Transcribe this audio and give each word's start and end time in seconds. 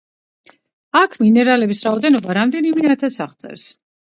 აქ 1.01 1.17
მინერალების 1.25 1.83
რაოდენობა 1.89 2.39
რამდენიმე 2.39 2.91
ათასს 2.95 3.25
აღწევს. 3.29 3.71